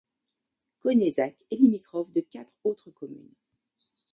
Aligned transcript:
Connezac 0.79 1.37
est 1.51 1.57
limitrophe 1.57 2.11
de 2.11 2.21
quatre 2.21 2.53
autres 2.63 2.89
communes. 2.89 3.35